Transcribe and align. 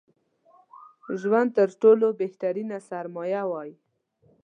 ژوند 1.21 1.49
تر 1.57 1.69
ټولو 1.81 2.07
بهترينه 2.21 2.77
سرمايه 2.89 3.43
وای 3.51 3.69